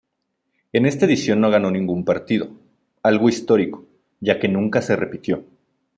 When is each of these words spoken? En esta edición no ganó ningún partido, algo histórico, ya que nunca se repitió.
En 0.73 0.87
esta 0.87 1.05
edición 1.05 1.39
no 1.41 1.51
ganó 1.51 1.69
ningún 1.69 2.03
partido, 2.05 2.49
algo 3.03 3.29
histórico, 3.29 3.87
ya 4.19 4.39
que 4.39 4.47
nunca 4.47 4.81
se 4.81 4.95
repitió. 4.95 5.45